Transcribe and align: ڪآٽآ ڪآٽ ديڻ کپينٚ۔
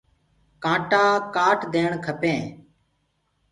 ڪآٽآ 0.63 1.05
ڪآٽ 1.35 1.59
ديڻ 1.73 1.91
کپينٚ۔ 2.05 2.45